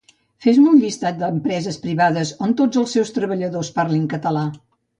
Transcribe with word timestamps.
Fes-me 0.45 0.69
un 0.71 0.79
llistat 0.85 1.19
d'empreses 1.19 1.77
privades 1.85 2.33
on 2.47 2.57
tots 2.63 2.81
els 2.83 2.97
seus 2.97 3.15
treballadors 3.21 3.73
parlin 3.79 4.13
català 4.19 4.51